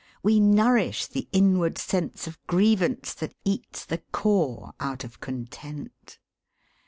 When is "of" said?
2.25-2.39, 5.03-5.19